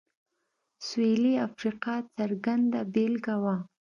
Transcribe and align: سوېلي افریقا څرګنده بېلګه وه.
سوېلي 0.87 1.33
افریقا 1.47 1.95
څرګنده 2.17 2.79
بېلګه 2.93 3.35
وه. 3.43 3.55